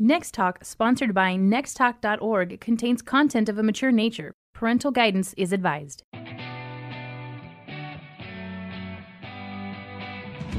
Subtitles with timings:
[0.00, 4.34] Next Talk, sponsored by nexttalk.org, contains content of a mature nature.
[4.52, 6.02] Parental guidance is advised.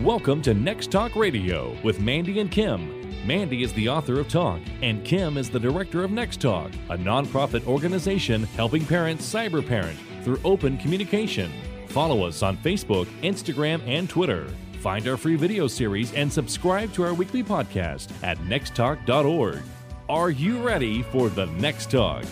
[0.01, 3.27] Welcome to Next Talk Radio with Mandy and Kim.
[3.27, 6.97] Mandy is the author of Talk, and Kim is the director of Next Talk, a
[6.97, 11.51] nonprofit organization helping parents cyberparent through open communication.
[11.89, 14.47] Follow us on Facebook, Instagram, and Twitter.
[14.85, 19.63] Find our free video series and subscribe to our weekly podcast at nexttalk.org.
[20.07, 22.23] Are you ready for the next talk?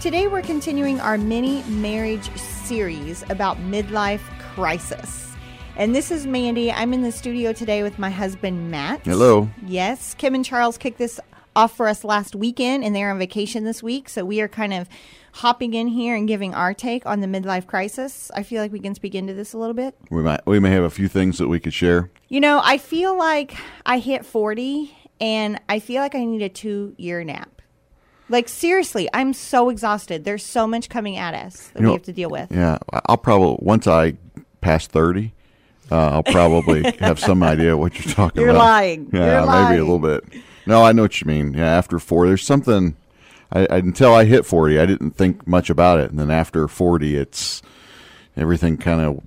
[0.00, 4.18] Today, we're continuing our mini marriage series about midlife
[4.52, 5.32] crisis.
[5.76, 6.72] And this is Mandy.
[6.72, 9.04] I'm in the studio today with my husband, Matt.
[9.04, 9.48] Hello.
[9.64, 11.20] Yes, Kim and Charles kicked this
[11.54, 14.08] off for us last weekend, and they're on vacation this week.
[14.08, 14.88] So we are kind of
[15.36, 18.30] hopping in here and giving our take on the midlife crisis.
[18.34, 19.94] I feel like we can speak into this a little bit.
[20.10, 22.10] We might we may have a few things that we could share.
[22.28, 23.54] You know, I feel like
[23.86, 27.60] I hit 40 and I feel like I need a 2-year nap.
[28.28, 30.24] Like seriously, I'm so exhausted.
[30.24, 32.50] There's so much coming at us that You know, we have to deal with.
[32.50, 34.14] Yeah, I'll probably once I
[34.62, 35.34] pass thirty,
[35.90, 38.46] uh, I'll probably have some idea what you're talking about.
[38.46, 38.58] You're about.
[38.64, 39.10] lying.
[39.12, 39.80] Yeah, You're maybe lying.
[39.80, 40.24] a little bit.
[40.66, 41.54] No, I know what you mean.
[41.54, 42.96] Yeah, after four, there's something.
[43.52, 46.68] I, I until I hit forty, I didn't think much about it, and then after
[46.68, 47.62] forty, it's
[48.36, 49.20] everything kind of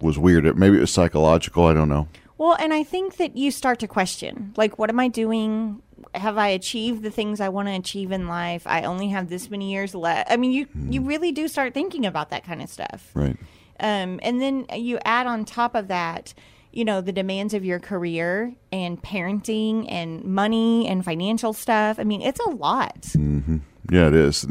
[0.00, 0.46] was weird.
[0.46, 1.66] It, maybe it was psychological.
[1.66, 2.08] I don't know.
[2.38, 5.82] Well, and I think that you start to question, like, what am I doing?
[6.14, 8.66] Have I achieved the things I want to achieve in life?
[8.66, 10.30] I only have this many years left.
[10.32, 13.10] I mean, you you really do start thinking about that kind of stuff.
[13.14, 13.36] Right.
[13.78, 16.34] Um, and then you add on top of that,
[16.72, 21.98] you know, the demands of your career and parenting and money and financial stuff.
[21.98, 23.02] I mean, it's a lot.
[23.02, 23.58] Mm-hmm.
[23.90, 24.46] Yeah, it is.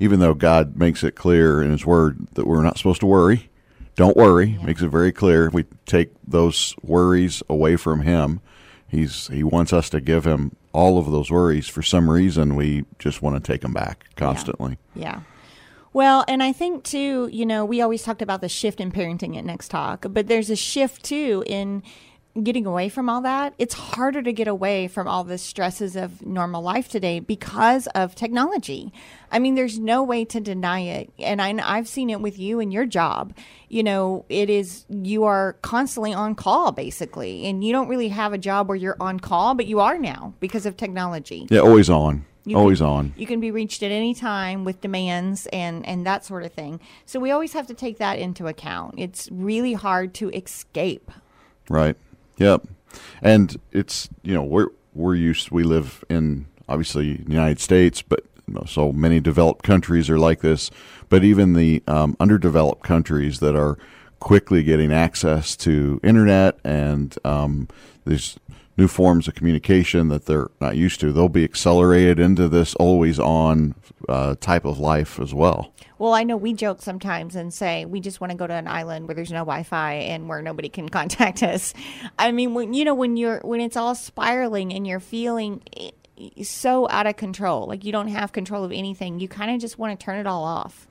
[0.00, 3.50] Even though God makes it clear in His Word that we're not supposed to worry,
[3.94, 4.58] don't worry.
[4.64, 5.46] Makes it very clear.
[5.46, 8.40] If we take those worries away from Him,
[8.88, 11.68] He's He wants us to give Him all of those worries.
[11.68, 14.78] For some reason, we just want to take them back constantly.
[14.94, 15.20] Yeah.
[15.92, 19.36] Well, and I think too, you know, we always talked about the shift in parenting
[19.36, 21.82] at Next Talk, but there's a shift too in
[22.40, 23.54] getting away from all that.
[23.58, 28.14] It's harder to get away from all the stresses of normal life today because of
[28.14, 28.92] technology.
[29.32, 31.12] I mean, there's no way to deny it.
[31.18, 33.34] And I, I've seen it with you and your job.
[33.68, 38.32] You know, it is, you are constantly on call basically, and you don't really have
[38.32, 41.48] a job where you're on call, but you are now because of technology.
[41.50, 43.14] Yeah, always on, You always can- on.
[43.16, 46.80] You can be reached at any time with demands and and that sort of thing.
[47.06, 48.94] So we always have to take that into account.
[48.98, 51.10] It's really hard to escape.
[51.68, 51.96] Right.
[52.38, 52.66] Yep.
[53.22, 58.24] And it's you know we're we're used we live in obviously the United States, but
[58.66, 60.70] so many developed countries are like this.
[61.08, 63.78] But even the um, underdeveloped countries that are
[64.18, 67.68] quickly getting access to internet and um,
[68.04, 68.38] these
[68.80, 73.18] new forms of communication that they're not used to, they'll be accelerated into this always
[73.20, 73.74] on
[74.08, 75.72] uh, type of life as well.
[75.98, 78.66] Well, I know we joke sometimes and say we just want to go to an
[78.66, 81.74] island where there's no Wi-Fi and where nobody can contact us.
[82.18, 85.92] I mean, when you know when you're when it's all spiraling and you're feeling i-
[86.42, 89.78] so out of control, like you don't have control of anything, you kind of just
[89.78, 90.86] want to turn it all off.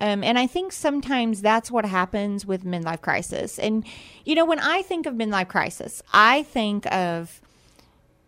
[0.00, 3.58] Um, and I think sometimes that's what happens with midlife crisis.
[3.58, 3.84] And,
[4.24, 7.40] you know, when I think of midlife crisis, I think of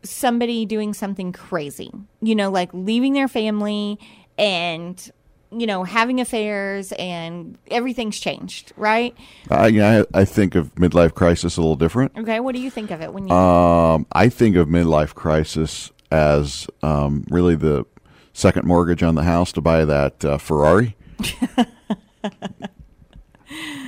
[0.02, 1.90] somebody doing something crazy,
[2.20, 3.98] you know, like leaving their family
[4.36, 5.10] and,
[5.50, 9.16] you know, having affairs and everything's changed, right?
[9.50, 12.12] I, I I think of midlife crisis a little different.
[12.18, 12.40] Okay.
[12.40, 13.34] What do you think of it when you.
[13.34, 17.86] Um, I think of midlife crisis as um, really the
[18.32, 20.96] second mortgage on the house to buy that uh, Ferrari.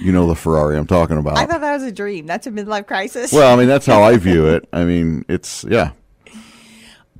[0.03, 1.39] You know the Ferrari I'm talking about.
[1.39, 2.27] I thought that was a dream.
[2.27, 3.33] That's a midlife crisis.
[3.33, 4.69] well, I mean that's how I view it.
[4.73, 5.93] I mean it's yeah,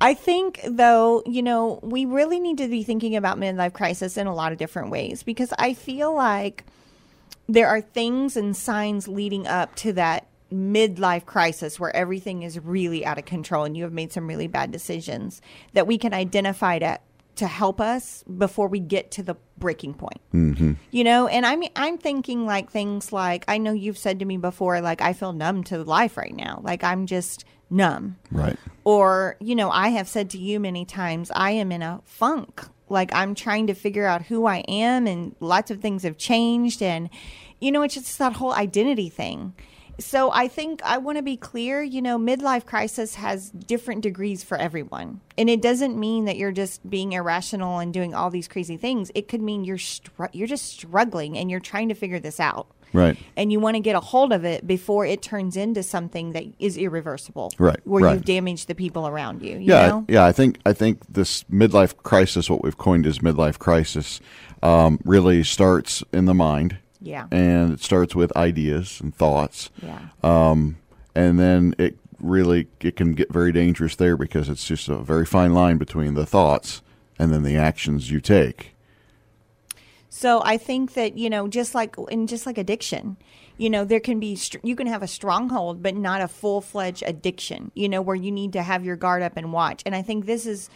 [0.01, 4.27] I think, though, you know, we really need to be thinking about midlife crisis in
[4.27, 6.65] a lot of different ways because I feel like
[7.47, 13.05] there are things and signs leading up to that midlife crisis where everything is really
[13.05, 15.41] out of control and you have made some really bad decisions
[15.73, 16.99] that we can identify to
[17.35, 20.21] to help us before we get to the breaking point.
[20.33, 20.73] Mm-hmm.
[20.91, 24.25] You know, and I mean, I'm thinking like things like I know you've said to
[24.25, 28.57] me before, like I feel numb to life right now, like I'm just numb right.
[28.83, 32.63] or you know i have said to you many times i am in a funk
[32.89, 36.81] like i'm trying to figure out who i am and lots of things have changed
[36.81, 37.09] and
[37.59, 39.53] you know it's just that whole identity thing
[39.99, 44.43] so i think i want to be clear you know midlife crisis has different degrees
[44.43, 48.47] for everyone and it doesn't mean that you're just being irrational and doing all these
[48.47, 52.19] crazy things it could mean you're str- you're just struggling and you're trying to figure
[52.19, 53.17] this out Right.
[53.35, 56.45] And you want to get a hold of it before it turns into something that
[56.59, 57.51] is irreversible.
[57.59, 58.13] Right, Where right.
[58.13, 59.57] you've damaged the people around you.
[59.57, 60.05] you yeah, know?
[60.07, 60.25] yeah.
[60.25, 64.21] I think I think this midlife crisis, what we've coined as midlife crisis,
[64.63, 66.77] um, really starts in the mind.
[67.05, 67.27] Yeah.
[67.31, 69.69] and it starts with ideas and thoughts.
[69.81, 69.99] Yeah.
[70.23, 70.77] Um,
[71.13, 75.25] and then it really it can get very dangerous there because it's just a very
[75.25, 76.81] fine line between the thoughts
[77.19, 78.75] and then the actions you take.
[80.09, 83.17] So I think that you know, just like in just like addiction,
[83.57, 87.03] you know, there can be you can have a stronghold, but not a full fledged
[87.05, 87.71] addiction.
[87.75, 89.83] You know, where you need to have your guard up and watch.
[89.85, 90.69] And I think this is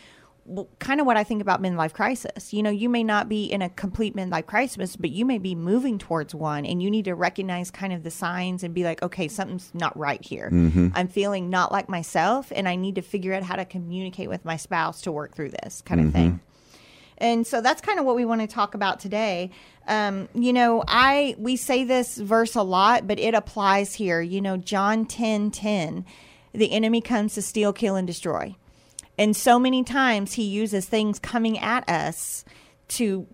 [0.80, 2.54] kind of what I think about midlife crisis.
[2.54, 5.56] You know, you may not be in a complete midlife crisis, but you may be
[5.56, 9.02] moving towards one, and you need to recognize kind of the signs and be like,
[9.04, 10.50] okay, something's not right here.
[10.96, 14.46] I'm feeling not like myself, and I need to figure out how to communicate with
[14.46, 16.40] my spouse to work through this kind of thing.
[17.20, 19.52] And so that's kind of what we want to talk about today.
[19.88, 24.22] Um, you know, I we say this verse a lot, but it applies here.
[24.22, 26.06] You know, John 10 10,
[26.54, 28.56] the enemy comes to steal, kill, and destroy.
[29.20, 32.46] And so many times he uses things coming at us
[32.90, 33.28] to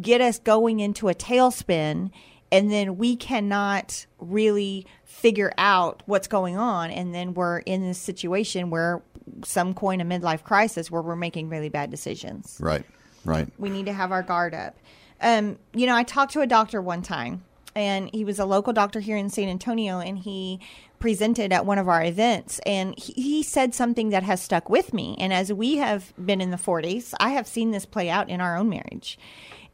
[0.00, 2.10] get us going into a tailspin,
[2.52, 6.90] and then we cannot really figure out what's going on.
[6.90, 9.02] And then we're in this situation where
[9.44, 12.84] some coin a midlife crisis where we're making really bad decisions Right.
[13.24, 13.48] Right.
[13.58, 14.76] we need to have our guard up.
[15.20, 17.44] Um, you know, I talked to a doctor one time,
[17.74, 20.60] and he was a local doctor here in San Antonio, and he
[21.00, 24.94] presented at one of our events, and he, he said something that has stuck with
[24.94, 25.16] me.
[25.18, 28.40] And as we have been in the 40s, I have seen this play out in
[28.40, 29.18] our own marriage.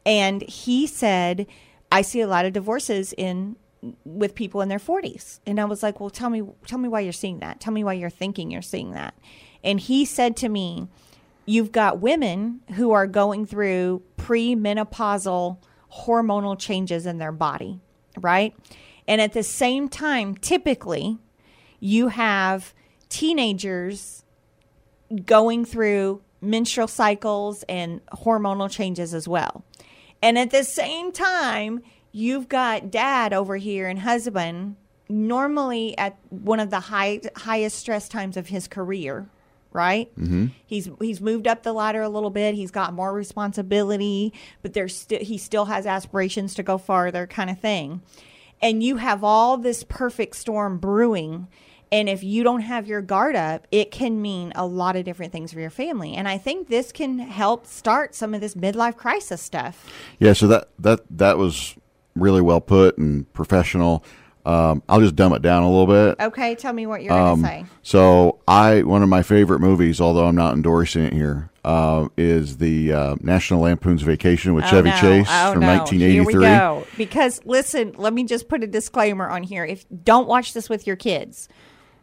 [0.06, 1.46] And he said,
[1.92, 3.56] I see a lot of divorces in
[4.04, 5.40] with people in their 40s.
[5.46, 7.60] And I was like, "Well, tell me tell me why you're seeing that.
[7.60, 9.14] Tell me why you're thinking you're seeing that."
[9.62, 10.88] And he said to me,
[11.46, 15.58] you've got women who are going through premenopausal
[15.92, 17.80] hormonal changes in their body,
[18.20, 18.54] right?
[19.08, 21.18] And at the same time, typically,
[21.80, 22.74] you have
[23.08, 24.24] teenagers
[25.24, 29.64] going through menstrual cycles and hormonal changes as well.
[30.22, 31.82] And at the same time,
[32.12, 34.76] you've got dad over here and husband
[35.08, 39.28] normally at one of the high, highest stress times of his career,
[39.72, 40.12] right?
[40.16, 40.46] Mm-hmm.
[40.66, 42.54] He's he's moved up the ladder a little bit.
[42.54, 44.32] He's got more responsibility,
[44.62, 48.02] but there's still he still has aspirations to go farther, kind of thing.
[48.62, 51.48] And you have all this perfect storm brewing.
[51.92, 55.32] And if you don't have your guard up, it can mean a lot of different
[55.32, 56.14] things for your family.
[56.14, 59.88] And I think this can help start some of this midlife crisis stuff.
[60.18, 60.32] Yeah.
[60.32, 61.76] So that that that was
[62.16, 64.02] really well put and professional.
[64.44, 66.24] Um, I'll just dumb it down a little bit.
[66.24, 67.74] Okay, tell me what you're Um, going to say.
[67.82, 72.58] So I one of my favorite movies, although I'm not endorsing it here, uh, is
[72.58, 76.12] the uh, National Lampoon's Vacation with Chevy Chase from 1983.
[76.12, 76.86] Here we go.
[76.96, 79.64] Because listen, let me just put a disclaimer on here.
[79.64, 81.48] If don't watch this with your kids,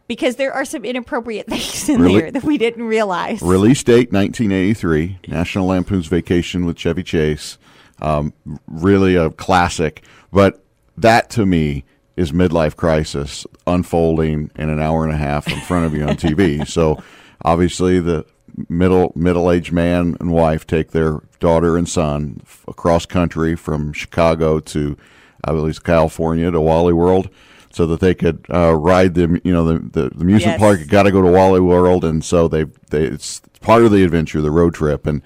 [0.06, 3.40] because there are some inappropriate things in there that we didn't realize.
[3.40, 5.20] Release date 1983.
[5.28, 7.56] National Lampoon's Vacation with Chevy Chase.
[8.02, 8.34] Um,
[8.66, 10.62] really a classic, but
[10.98, 11.84] that to me
[12.16, 16.16] is midlife crisis unfolding in an hour and a half in front of you on
[16.16, 16.68] TV.
[16.68, 17.02] so
[17.42, 18.26] obviously the
[18.68, 23.92] middle middle aged man and wife take their daughter and son f- across country from
[23.92, 24.96] Chicago to
[25.44, 27.28] I believe California to Wally World
[27.72, 30.60] so that they could uh, ride the you know the the, the amusement Yes.
[30.60, 34.04] park got to go to Wally World and so they they it's part of the
[34.04, 35.22] adventure the road trip and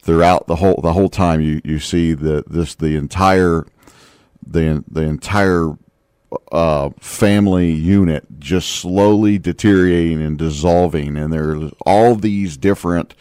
[0.00, 3.64] throughout the whole the whole time you you see the this the entire
[4.46, 5.72] the the entire
[6.52, 13.14] uh, family unit just slowly deteriorating and dissolving, and there's all these different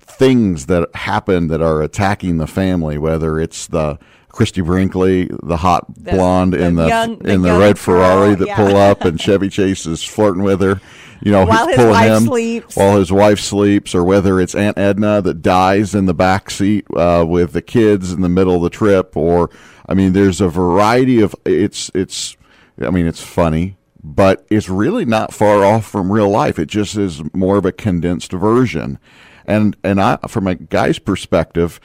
[0.00, 2.98] things that happen that are attacking the family.
[2.98, 7.42] Whether it's the Christie Brinkley, the hot The- blonde the in the young- the in
[7.42, 8.56] the red Ferrari girl, that yeah.
[8.56, 10.80] pull up, and Chevy Chase is flirting with her.
[11.22, 12.76] You know, While his wife him sleeps.
[12.76, 16.84] while his wife sleeps, or whether it's Aunt Edna that dies in the back seat
[16.94, 19.48] uh, with the kids in the middle of the trip, or
[19.88, 22.36] I mean, there's a variety of it's it's.
[22.80, 26.58] I mean, it's funny, but it's really not far off from real life.
[26.58, 28.98] It just is more of a condensed version,
[29.46, 31.80] and and I, from a guy's perspective,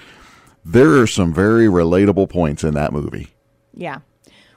[0.64, 3.30] there are some very relatable points in that movie.
[3.74, 4.00] Yeah.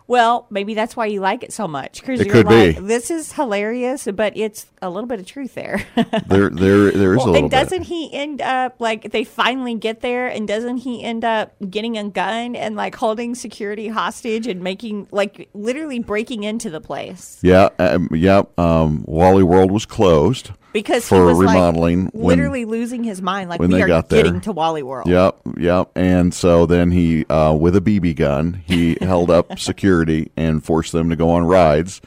[0.07, 2.83] Well, maybe that's why you like it so much because It you're could like, be.
[2.83, 5.83] this is hilarious, but it's a little bit of truth there.
[6.27, 7.87] There, there, there is Well, a little and doesn't bit.
[7.89, 12.05] he end up like they finally get there and doesn't he end up getting a
[12.09, 17.39] gun and like holding security hostage and making like literally breaking into the place?
[17.43, 18.43] Yeah, um, yeah.
[18.59, 23.23] Um, Wally World was closed, because for he was remodeling like when- literally losing his
[23.23, 23.49] mind.
[23.49, 24.23] Like when we they are got there.
[24.25, 25.09] getting to Wally World.
[25.09, 25.91] Yep, yep.
[25.97, 30.93] And so then he, uh, with a BB gun, he held up security and forced
[30.93, 32.03] them to go on rides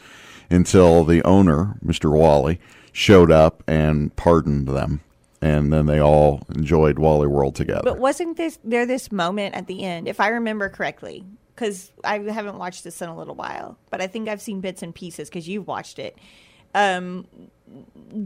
[0.52, 2.12] until the owner, Mr.
[2.12, 2.60] Wally,
[2.92, 5.02] showed up and pardoned them.
[5.42, 7.82] And then they all enjoyed Wally World together.
[7.84, 11.24] But wasn't this there this moment at the end, if I remember correctly?
[11.56, 14.84] Because I haven't watched this in a little while, but I think I've seen bits
[14.84, 16.18] and pieces because you've watched it.
[16.76, 17.26] Um,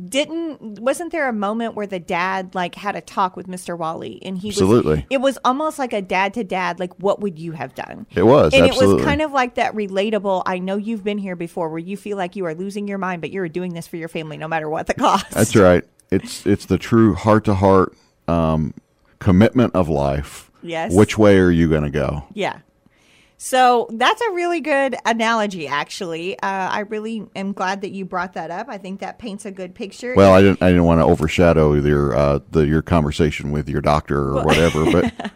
[0.08, 3.78] didn't wasn't there a moment where the dad like had a talk with Mr.
[3.78, 4.96] Wally and he Absolutely.
[4.96, 8.06] was it was almost like a dad to dad like what would you have done
[8.12, 11.36] It was, and it was kind of like that relatable I know you've been here
[11.36, 13.98] before where you feel like you are losing your mind but you're doing this for
[13.98, 15.84] your family no matter what the cost That's right.
[16.12, 17.96] It's it's the true heart to heart
[19.20, 20.52] commitment of life.
[20.62, 20.94] Yes.
[20.94, 22.26] Which way are you going to go?
[22.34, 22.60] Yeah.
[23.44, 26.38] So that's a really good analogy, actually.
[26.38, 28.68] Uh, I really am glad that you brought that up.
[28.70, 30.14] I think that paints a good picture.
[30.16, 33.82] Well, I didn't I didn't want to overshadow your uh, the your conversation with your
[33.82, 35.32] doctor or whatever, but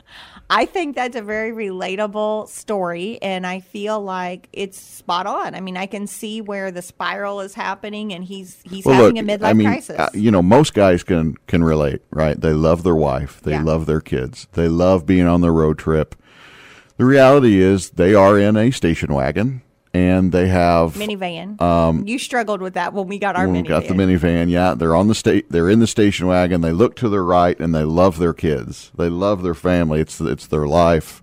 [0.50, 5.54] I think that's a very relatable story, and I feel like it's spot on.
[5.54, 9.16] I mean, I can see where the spiral is happening, and he's he's well, having
[9.16, 9.98] look, a midlife I mean, crisis.
[10.00, 12.40] uh, you know, most guys can can relate, right?
[12.40, 13.64] They love their wife, they Yeah.
[13.64, 16.14] love their kids, they love being on the road trip.
[17.00, 19.62] The reality is, they are in a station wagon,
[19.94, 22.06] and they have minivan.
[22.06, 23.68] you struggled with that when we got our when we minivan.
[23.68, 24.50] got the minivan.
[24.50, 25.50] Yeah, they're on the state.
[25.50, 26.60] They're in the station wagon.
[26.60, 28.90] They look to their right, and they love their kids.
[28.98, 30.02] They love their family.
[30.02, 31.22] It's it's their life.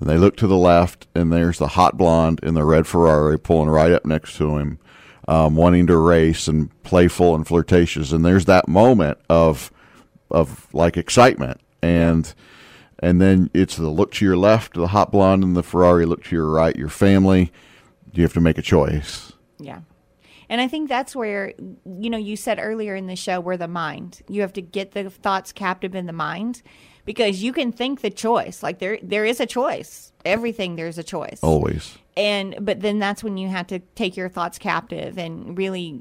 [0.00, 3.38] Then they look to the left, and there's the hot blonde in the red Ferrari
[3.38, 4.80] pulling right up next to him,
[5.28, 8.10] um, wanting to race and playful and flirtatious.
[8.10, 9.70] And there's that moment of
[10.28, 12.34] of like excitement and.
[13.04, 16.06] And then it's the look to your left, the hot blonde and the Ferrari.
[16.06, 17.52] Look to your right, your family.
[18.14, 19.34] You have to make a choice.
[19.58, 19.80] Yeah.
[20.48, 21.52] And I think that's where,
[21.84, 24.92] you know, you said earlier in the show, where the mind, you have to get
[24.92, 26.62] the thoughts captive in the mind
[27.04, 28.62] because you can think the choice.
[28.62, 30.14] Like there, there is a choice.
[30.24, 31.40] Everything there's a choice.
[31.42, 31.98] Always.
[32.16, 36.00] And, but then that's when you have to take your thoughts captive and really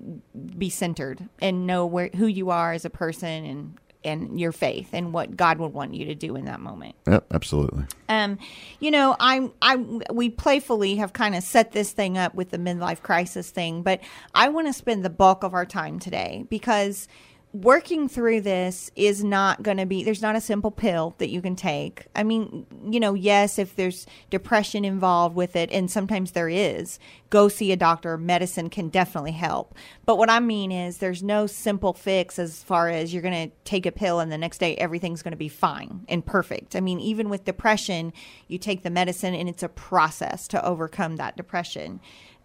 [0.57, 4.89] be centered and know where, who you are as a person and, and your faith
[4.93, 6.95] and what God would want you to do in that moment.
[7.07, 7.85] Yep, absolutely.
[8.09, 8.37] Um,
[8.79, 9.75] you know, I'm I
[10.11, 14.01] we playfully have kind of set this thing up with the midlife crisis thing, but
[14.33, 17.07] I want to spend the bulk of our time today because
[17.53, 21.39] working through this is not going to be there's not a simple pill that you
[21.39, 22.07] can take.
[22.15, 26.97] I mean, you know, yes, if there's depression involved with it and sometimes there is,
[27.29, 28.17] go see a doctor.
[28.17, 29.75] Medicine can definitely help.
[30.03, 33.55] But what I mean is there's no simple fix as far as you're going to
[33.65, 36.75] take a pill and the next day everything's going to be fine and perfect.
[36.75, 38.13] I mean, even with depression,
[38.47, 42.01] you take the medicine and it's a process to overcome that depression.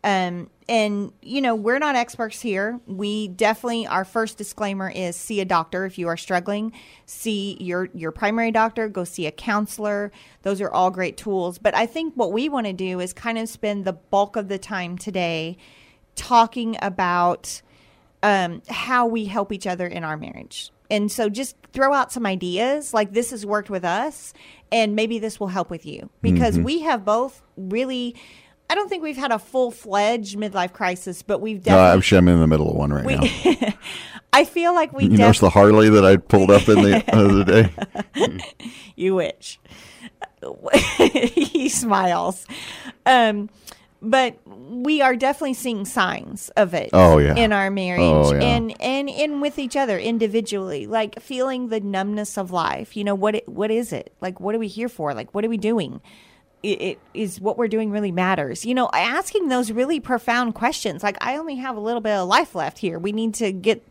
[0.09, 2.81] Um, and you know, we're not experts here.
[2.87, 6.73] We definitely our first disclaimer is see a doctor if you are struggling.
[7.05, 10.11] See your your primary doctor, go see a counselor.
[10.43, 11.59] Those are all great tools.
[11.59, 14.49] But I think what we want to do is kind of spend the bulk of
[14.49, 15.59] the time today
[16.15, 17.61] talking about
[18.23, 20.73] um, how we help each other in our marriage.
[20.91, 24.33] And so just throw out some ideas like this has worked with us
[24.73, 28.17] and maybe this will help with you because we have both really
[28.71, 31.99] I don't think we've had a full fledged midlife crisis, but we've definitely.
[31.99, 33.73] actually, I'm in the middle of one right we, now.
[34.33, 37.05] I feel like we You def- notice the Harley that I pulled up in the
[37.15, 38.39] other day?
[38.97, 39.61] You wish.
[40.97, 42.47] he smiles.
[43.07, 43.49] Um,
[44.03, 46.91] but we are definitely seeing signs of it.
[46.93, 47.35] Oh, yeah.
[47.37, 48.41] in our marriage Oh, yeah.
[48.43, 52.97] and and in with each other individually, like feeling the numbness of life.
[52.97, 53.37] You know what?
[53.37, 54.13] It, what is it?
[54.21, 55.15] Like, what are we here for?
[55.15, 56.01] Like, what are we doing?
[56.63, 58.65] It, it is what we're doing really matters.
[58.67, 61.03] You know, asking those really profound questions.
[61.03, 62.99] Like, I only have a little bit of life left here.
[62.99, 63.83] We need to get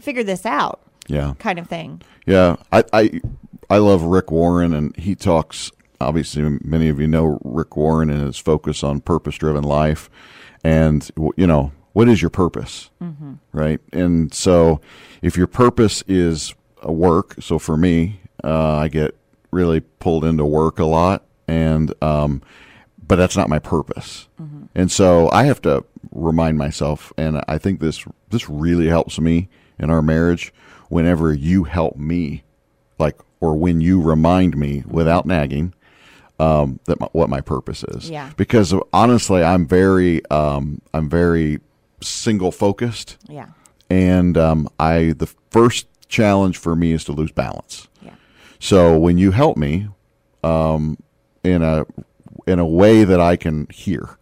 [0.00, 1.34] figure this out, Yeah.
[1.38, 2.02] kind of thing.
[2.26, 3.20] Yeah, I, I
[3.70, 5.70] I love Rick Warren, and he talks.
[6.00, 10.08] Obviously, many of you know Rick Warren and his focus on purpose-driven life,
[10.64, 12.90] and you know what is your purpose,
[13.52, 13.80] right?
[13.92, 14.80] And so,
[15.22, 19.16] if your purpose is a work, so for me, uh, I get
[19.50, 22.42] really pulled into work a lot, and um,
[23.06, 24.28] but that's not my purpose,
[24.74, 29.48] and so I have to remind myself, and I think this this really helps me
[29.78, 30.52] in our marriage
[30.88, 32.44] whenever you help me
[32.98, 35.72] like or when you remind me without nagging
[36.40, 38.10] um, that my, what my purpose is.
[38.10, 38.30] Yeah.
[38.36, 41.60] Because honestly, I'm very um, I'm very
[42.00, 43.46] single focused, Yeah,
[43.90, 47.88] and um, I the first challenge for me is to lose balance.
[48.02, 48.14] yeah,
[48.60, 49.88] So when you help me
[50.44, 50.96] um,
[51.52, 51.86] in a
[52.46, 54.18] in a way that I can hear,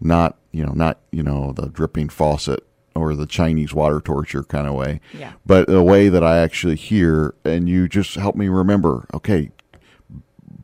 [0.00, 4.66] not you know not you know the dripping faucet or the Chinese water torture kind
[4.66, 5.00] of way.
[5.12, 5.32] Yeah.
[5.44, 9.06] But a way that I actually hear, and you just help me remember.
[9.12, 9.50] Okay,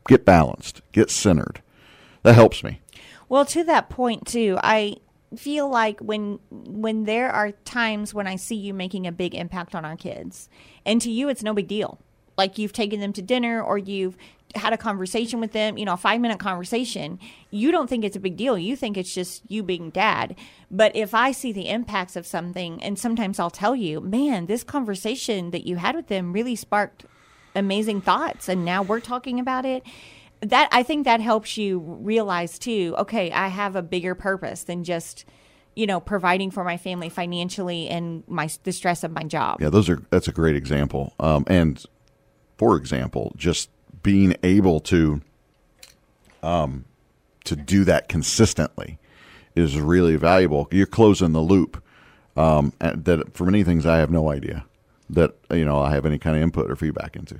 [0.07, 1.61] get balanced, get centered.
[2.23, 2.81] That helps me.
[3.27, 4.97] Well, to that point too, I
[5.35, 9.75] feel like when when there are times when I see you making a big impact
[9.75, 10.49] on our kids,
[10.85, 11.99] and to you it's no big deal.
[12.37, 14.17] Like you've taken them to dinner or you've
[14.55, 17.19] had a conversation with them, you know, a 5-minute conversation.
[17.49, 18.57] You don't think it's a big deal.
[18.57, 20.35] You think it's just you being dad.
[20.69, 24.63] But if I see the impacts of something and sometimes I'll tell you, "Man, this
[24.63, 27.05] conversation that you had with them really sparked
[27.53, 29.83] amazing thoughts and now we're talking about it."
[30.41, 34.83] that I think that helps you realize too, okay, I have a bigger purpose than
[34.83, 35.25] just,
[35.75, 39.61] you know, providing for my family financially and my the stress of my job.
[39.61, 41.13] Yeah, those are that's a great example.
[41.19, 41.83] Um, and
[42.57, 43.69] for example, just
[44.03, 45.21] being able to
[46.43, 46.85] um,
[47.43, 48.99] to do that consistently
[49.55, 50.67] is really valuable.
[50.71, 51.83] You're closing the loop.
[52.37, 54.65] Um, that for many things I have no idea
[55.09, 57.39] that you know I have any kind of input or feedback into.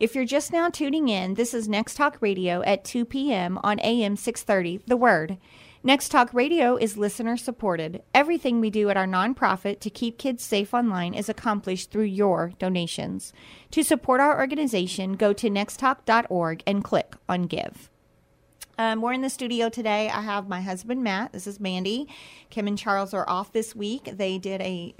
[0.00, 3.58] If you're just now tuning in, this is Next Talk Radio at 2 p.m.
[3.62, 5.36] on AM 630, The Word.
[5.82, 8.02] Next Talk Radio is listener supported.
[8.12, 12.52] Everything we do at our nonprofit to keep kids safe online is accomplished through your
[12.58, 13.32] donations.
[13.70, 17.88] To support our organization, go to nexttalk.org and click on Give.
[18.80, 20.08] Um, we're in the studio today.
[20.08, 21.32] I have my husband Matt.
[21.32, 22.08] This is Mandy.
[22.48, 24.04] Kim and Charles are off this week.
[24.04, 24.94] They did a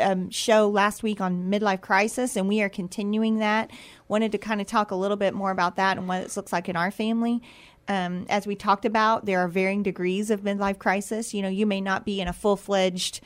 [0.00, 3.72] um, show last week on midlife crisis, and we are continuing that.
[4.06, 6.52] Wanted to kind of talk a little bit more about that and what it looks
[6.52, 7.42] like in our family.
[7.88, 11.34] Um, as we talked about, there are varying degrees of midlife crisis.
[11.34, 13.20] You know, you may not be in a full fledged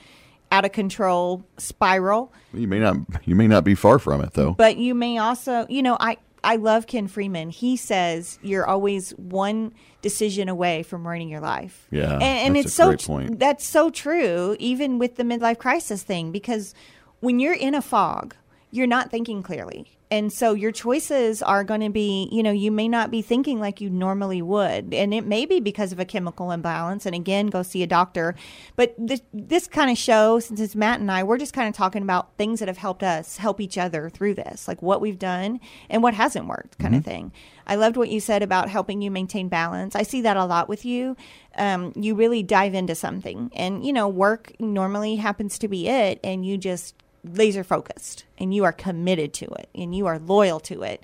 [0.51, 2.33] out of control spiral.
[2.53, 4.53] You may not you may not be far from it though.
[4.53, 7.51] But you may also, you know, I I love Ken Freeman.
[7.51, 11.89] He says you're always one decision away from ruining your life.
[11.91, 13.39] Yeah, and, and it's so point.
[13.39, 16.75] that's so true, even with the midlife crisis thing, because
[17.21, 18.37] when you're in a fog,
[18.71, 19.94] you're not thinking clearly.
[20.11, 23.59] And so your choices are going to be, you know, you may not be thinking
[23.59, 24.95] like you normally would.
[24.95, 27.07] And it may be because of a chemical imbalance.
[27.07, 28.35] And again, go see a doctor.
[28.77, 31.75] But this, this kind of show, since it's Matt and I, we're just kind of
[31.75, 35.19] talking about things that have helped us help each other through this, like what we've
[35.19, 35.59] done
[35.89, 37.33] and what hasn't worked, kind of thing.
[37.67, 39.97] I loved what you said about helping you maintain balance.
[39.97, 41.17] I see that a lot with you.
[41.57, 46.21] Um, you really dive into something, and you know, work normally happens to be it,
[46.23, 50.61] and you just laser focused and you are committed to it and you are loyal
[50.61, 51.03] to it.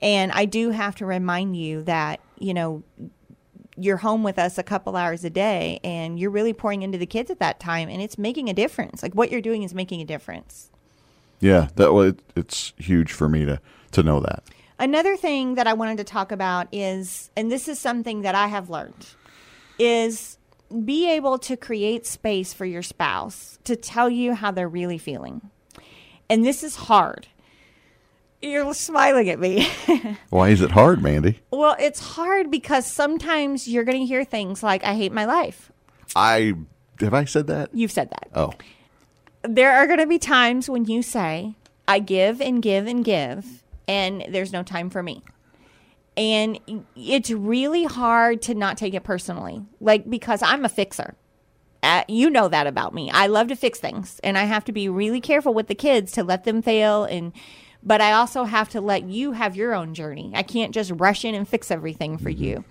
[0.00, 2.82] And I do have to remind you that, you know,
[3.76, 7.06] you're home with us a couple hours a day and you're really pouring into the
[7.06, 9.02] kids at that time and it's making a difference.
[9.02, 10.70] Like what you're doing is making a difference.
[11.40, 13.60] Yeah, that was it's huge for me to
[13.92, 14.42] to know that.
[14.78, 18.46] Another thing that I wanted to talk about is, and this is something that I
[18.46, 19.06] have learned,
[19.78, 20.38] is
[20.84, 25.50] be able to create space for your spouse to tell you how they're really feeling.
[26.30, 27.28] And this is hard.
[28.40, 29.68] You're smiling at me.
[30.30, 31.40] Why is it hard, Mandy?
[31.50, 35.72] well, it's hard because sometimes you're going to hear things like, I hate my life.
[36.14, 36.54] I
[37.00, 37.70] have I said that?
[37.72, 38.28] You've said that.
[38.34, 38.52] Oh,
[39.42, 41.54] there are going to be times when you say,
[41.86, 45.22] I give and give and give, and there's no time for me.
[46.16, 46.58] And
[46.96, 51.14] it's really hard to not take it personally, like because I'm a fixer.
[51.82, 53.10] Uh, you know that about me.
[53.12, 56.12] I love to fix things, and I have to be really careful with the kids
[56.12, 57.04] to let them fail.
[57.04, 57.32] And
[57.82, 60.32] but I also have to let you have your own journey.
[60.34, 62.64] I can't just rush in and fix everything for you.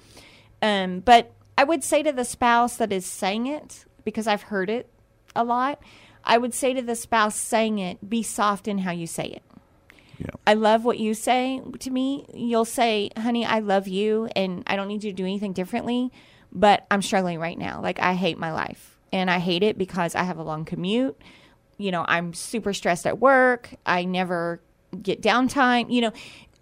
[0.62, 4.70] Um, but I would say to the spouse that is saying it, because I've heard
[4.70, 4.90] it
[5.36, 5.82] a lot,
[6.24, 9.44] I would say to the spouse saying it, be soft in how you say it.
[10.20, 10.32] yeah.
[10.46, 12.26] I love what you say to me.
[12.34, 16.12] You'll say, honey, I love you and I don't need you to do anything differently,
[16.52, 17.82] but I'm struggling right now.
[17.82, 21.20] Like, I hate my life and I hate it because I have a long commute.
[21.78, 23.70] You know, I'm super stressed at work.
[23.86, 24.60] I never
[25.02, 26.12] get downtime, you know.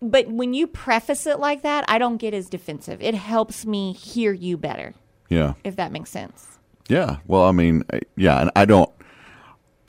[0.01, 3.01] But when you preface it like that, I don't get as defensive.
[3.01, 4.93] It helps me hear you better,
[5.29, 5.53] Yeah.
[5.63, 6.59] if that makes sense.
[6.89, 7.17] Yeah.
[7.27, 7.83] Well, I mean,
[8.15, 8.91] yeah, and I don't.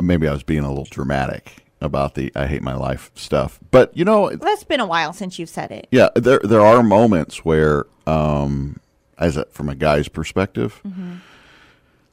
[0.00, 3.94] Maybe I was being a little dramatic about the "I hate my life" stuff, but
[3.96, 5.88] you know, Well, it's been a while since you've said it.
[5.90, 8.78] yeah, there there are moments where, um,
[9.18, 11.20] as a, from a guy's perspective, I,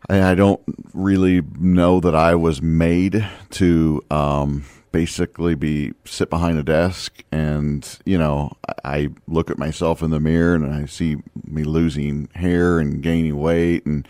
[0.09, 0.61] I don't
[0.93, 7.87] really know that I was made to um, basically be sit behind a desk and
[8.05, 8.51] you know
[8.83, 13.37] I, look at myself in the mirror and I see me losing hair and gaining
[13.37, 14.07] weight and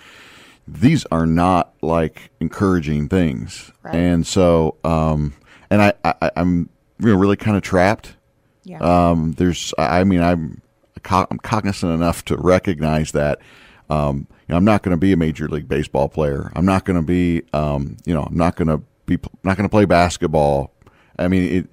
[0.67, 3.95] these are not like encouraging things Right.
[3.95, 5.34] and so um,
[5.69, 8.15] and I, I I'm you know, really kind of trapped
[8.63, 8.79] Yeah.
[8.79, 10.62] um, there's, I I mean, I'm,
[11.10, 13.39] I'm cognizant enough to recognize that
[13.89, 16.51] um, you know, I'm not going to be a major league baseball player.
[16.56, 19.67] I'm not going to be, um, you know, I'm not going to be not going
[19.67, 20.73] to play basketball.
[21.17, 21.67] I mean, it,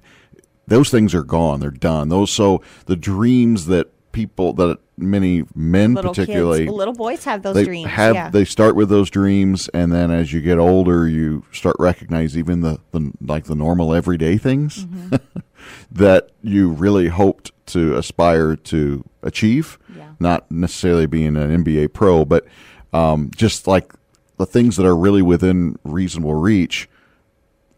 [0.67, 1.59] those things are gone.
[1.59, 2.09] They're done.
[2.09, 7.41] Those so the dreams that people that many men little particularly kids, little boys have
[7.41, 7.89] those they dreams.
[7.89, 8.29] have yeah.
[8.29, 12.59] they start with those dreams and then as you get older you start recognize even
[12.61, 15.15] the, the like the normal everyday things Mm-hmm.
[15.91, 20.11] that you really hoped to aspire to achieve Yeah.
[20.19, 22.45] not necessarily being an NBA pro but
[22.93, 23.93] um, just like
[24.37, 26.89] the things that are really within reasonable reach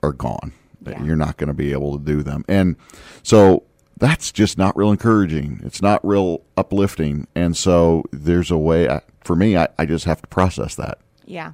[0.02, 0.54] are gone
[0.86, 1.04] Yeah.
[1.04, 2.76] you're not going to be able to do them and
[3.24, 3.64] so
[3.98, 9.02] that's just not real encouraging it's not real uplifting and so there's a way I,
[9.24, 11.52] for me I, I just have to process that Yeah.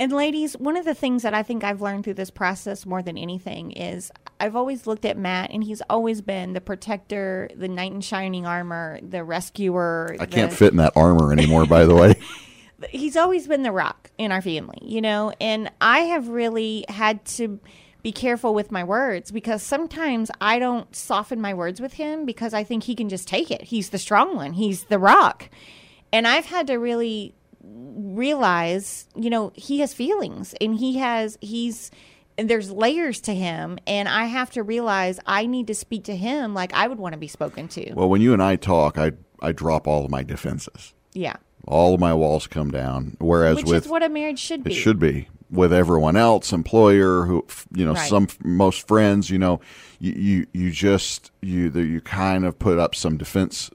[0.00, 3.02] And ladies, one of the things that I think I've learned through this process more
[3.02, 4.10] than anything is
[4.40, 8.46] I've always looked at Matt and he's always been the protector, the knight in shining
[8.46, 10.16] armor, the rescuer.
[10.18, 12.14] i can't fit in that armor anymore by the way
[12.90, 17.24] he's always been the rock in our family, you know, and I have really had
[17.26, 17.60] to
[18.02, 22.54] be careful with my words because sometimes I don't soften my words with him because
[22.54, 23.64] I think he can just take it.
[23.64, 25.50] He's the strong one, he's the rock.
[26.12, 27.34] And I've had to really
[27.74, 31.90] realize, you know, he has feelings and he has, he's,
[32.38, 33.78] and there's layers to him.
[33.86, 37.12] And I have to realize I need to speak to him like I would want
[37.12, 37.92] to be spoken to.
[37.94, 41.36] well when you and i talk i i drop all of my defenses yeah.
[41.66, 44.72] all of my walls come down whereas Which with is what a marriage should be.
[44.72, 48.08] It should be with everyone else, employer, who you know, Right.
[48.08, 49.30] some most friends.
[49.30, 49.60] You know,
[49.98, 53.68] you you, you just you you kind of put up some defense,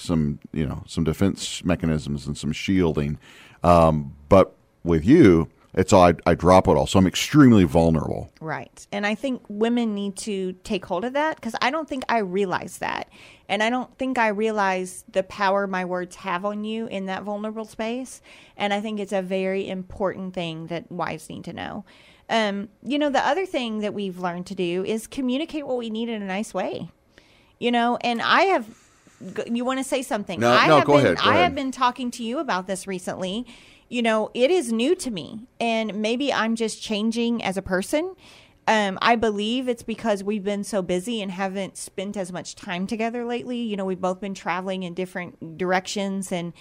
[0.00, 3.18] some you know, some defense mechanisms and some shielding.
[3.62, 8.30] Um, but with you, it's all I, I drop it all, so I'm extremely vulnerable.
[8.40, 8.86] Right.
[8.90, 12.18] And I think women need to take hold of that because I don't think I
[12.18, 13.08] realize that.
[13.48, 17.22] And I don't think I realize the power my words have on you in that
[17.22, 18.20] vulnerable space.
[18.56, 21.84] And I think it's a very important thing that wives need to know.
[22.28, 25.90] Um, you know, the other thing that we've learned to do is communicate what we
[25.90, 26.90] need in a nice way.
[27.58, 28.66] You know, and I have.
[29.46, 30.40] You want to say something?
[30.40, 31.44] No, I no, have go been, ahead, go I ahead.
[31.44, 33.46] have been talking to you about this recently.
[33.88, 38.14] You know, it is new to me, and maybe I'm just changing as a person.
[38.66, 42.86] Um, I believe it's because we've been so busy and haven't spent as much time
[42.86, 43.58] together lately.
[43.58, 46.52] You know, we've both been traveling in different directions, and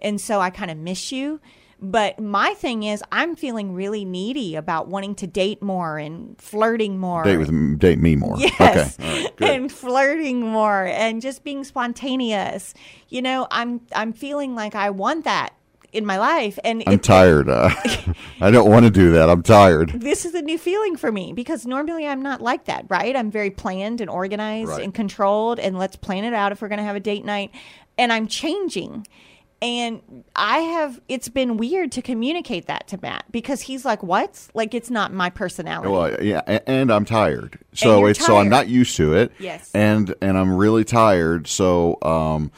[0.00, 1.40] and so I kind of miss you.
[1.80, 6.98] But my thing is, I'm feeling really needy about wanting to date more and flirting
[6.98, 7.22] more.
[7.22, 8.36] Date with date me more.
[8.38, 8.98] Yes.
[8.98, 9.22] Okay.
[9.22, 9.24] Right.
[9.40, 12.74] And flirting more and just being spontaneous.
[13.08, 15.50] You know, I'm I'm feeling like I want that
[15.92, 17.48] in my life and I'm tired.
[17.48, 17.70] Uh,
[18.40, 19.30] I don't want to do that.
[19.30, 19.90] I'm tired.
[19.94, 23.14] this is a new feeling for me because normally I'm not like that, right?
[23.16, 24.82] I'm very planned and organized Right.
[24.82, 27.52] and controlled and let's plan it out if we're going to have a date night
[27.96, 29.06] and I'm changing.
[29.60, 34.46] And I have it's been weird to communicate that to Matt because he's like, "What?"
[34.54, 35.88] Like it's not my personality.
[35.88, 37.58] Well, yeah, and I'm tired.
[37.72, 39.32] So it's so I'm not used to it.
[39.40, 39.70] Yes.
[39.74, 41.48] And and I'm really tired.
[41.48, 42.52] So um,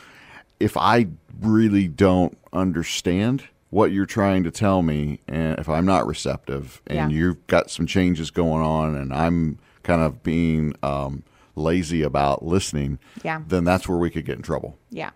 [0.58, 1.06] if I
[1.40, 6.96] really don't understand what you're trying to tell me, and if I'm not receptive, and
[7.12, 7.16] Yeah.
[7.18, 11.22] you've got some changes going on, and I'm kind of being um,
[11.54, 13.40] lazy about listening, Yeah.
[13.46, 14.76] then that's where we could get in trouble.
[14.90, 15.10] Yeah.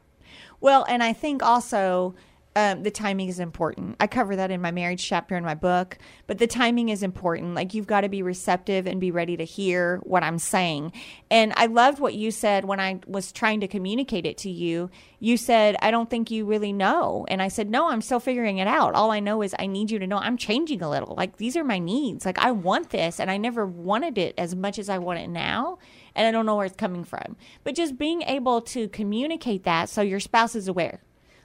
[0.64, 2.14] Well, and I think also
[2.56, 3.96] um, the timing is important.
[3.98, 7.54] I cover that in my marriage chapter in my book, but the timing is important.
[7.54, 10.92] Like you've got to be receptive and be ready to hear what I'm saying.
[11.30, 14.88] And I loved what you said when I was trying to communicate it to you.
[15.18, 17.26] You said, I don't think you really know.
[17.28, 18.94] And I said, No, I'm still figuring it out.
[18.94, 21.16] All I know is I need you to know I'm changing a little.
[21.16, 22.24] Like these are my needs.
[22.24, 25.28] Like I want this, and I never wanted it as much as I want it
[25.28, 25.78] now
[26.14, 27.36] and I don't know where it's coming from.
[27.64, 31.00] But just being able to communicate that so your spouse is aware.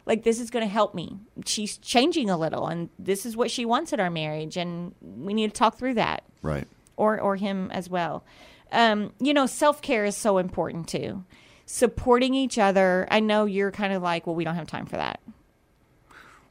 [0.09, 1.19] Like this is going to help me.
[1.45, 5.33] She's changing a little and this is what she wants in our marriage and we
[5.33, 6.67] need to talk through that Right.
[6.97, 8.25] or or him as well.
[8.71, 11.23] Um, you know, self-care is so important too.
[11.67, 13.07] Supporting each other.
[13.11, 15.19] I know you're kind of like, well, we don't have time for that.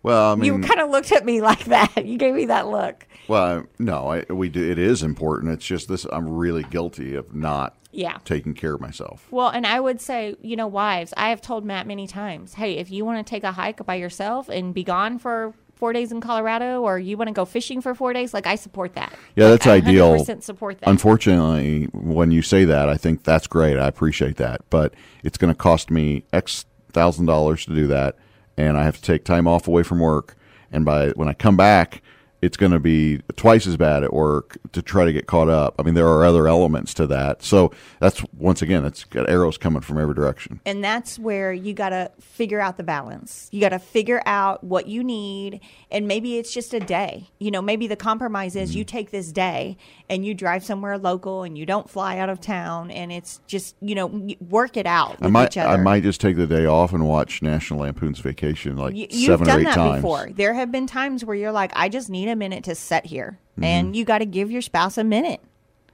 [0.03, 2.07] Well, I mean, you kind of looked at me like that.
[2.07, 3.07] You gave me that look.
[3.29, 4.69] well, no, I, we do.
[4.71, 5.53] It is important.
[5.53, 6.05] It's just this.
[6.13, 8.19] I'm really guilty of not Yeah.
[8.25, 9.27] taking care of myself.
[9.31, 12.75] Well, and I would say, you know, wives, I have told Matt many times, hey,
[12.79, 16.11] if you want to take a hike by yourself and be gone for four days
[16.11, 19.13] in Colorado, or you want to go fishing for four days, like I support that.
[19.37, 20.17] Yeah, that's I ideal.
[20.17, 20.89] 100% support that.
[20.89, 23.79] Unfortunately, when you say that, I think that's great.
[23.79, 28.17] I appreciate that, but it's going to cost me X thousand dollars to do that,
[28.59, 30.37] and I have to take time off away from work.
[30.71, 32.03] And by when I come back,
[32.40, 35.74] it's going to be twice as bad at work to try to get caught up.
[35.79, 37.42] I mean, there are other elements to that.
[37.42, 40.61] So that's once again, it's got arrows coming from every direction.
[40.64, 43.48] And that's where you got to figure out the balance.
[43.51, 45.61] You got to figure out what you need.
[45.90, 47.29] And maybe it's just a day.
[47.40, 48.79] You know, maybe the compromise is Mm-hmm.
[48.79, 49.77] you take this day
[50.11, 52.90] and you drive somewhere local and you don't fly out of town.
[52.90, 54.07] And it's just, you know,
[54.48, 55.70] work it out with I might each other.
[55.70, 59.46] I might just take the day off and watch National Lampoon's Vacation like You, seven
[59.46, 59.96] or done eight that times.
[60.03, 60.29] before.
[60.33, 63.38] There have been times where you're like, I just need a minute to sit here.
[63.53, 63.64] Mm-hmm.
[63.64, 65.41] And you got to give your spouse a minute.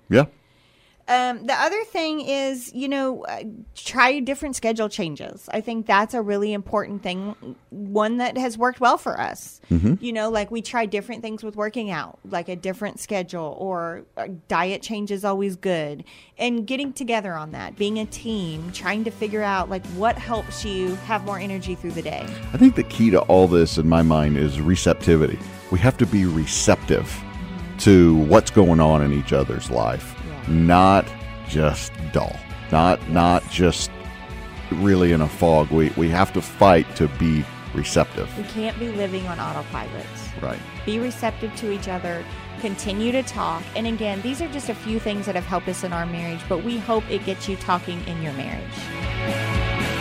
[0.09, 0.27] Yeah.
[1.07, 3.43] Um, the other thing is, you know, uh,
[3.75, 5.49] try different schedule changes.
[5.53, 7.57] I think that's a really important thing.
[7.69, 9.61] One that has worked well for us.
[10.01, 14.05] You know, like we try different things with working out, like a different schedule or
[14.17, 16.05] a diet change is always good.
[16.39, 20.65] And getting together on that, being a team, trying to figure out like what helps
[20.65, 22.27] you have more energy through the day.
[22.53, 25.39] I think the key to all this in my mind is receptivity.
[25.71, 27.15] We have to be receptive
[27.81, 30.15] to what's going on in each other's life.
[30.49, 31.07] Not
[31.49, 32.37] just dull,
[32.71, 33.91] not not just
[34.71, 35.71] really in a fog.
[35.71, 38.37] We we have to fight to be receptive.
[38.39, 40.07] We can't be living on autopilot.
[40.41, 40.59] Right.
[40.85, 42.25] be receptive to each other,
[42.61, 43.63] continue to talk.
[43.77, 46.41] And again, these are just a few things that have helped us in our marriage,
[46.49, 49.94] but we hope it gets you talking in your marriage.